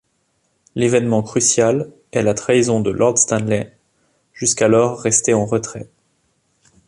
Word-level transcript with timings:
L'événement 0.73 1.21
crucial 1.21 1.91
est 2.11 2.23
la 2.23 2.33
trahison 2.33 2.79
de 2.79 2.89
Lord 2.89 3.19
Stanley, 3.19 3.71
jusqu'alors 4.33 4.99
resté 4.99 5.35
en 5.35 5.45
retrait. 5.45 5.89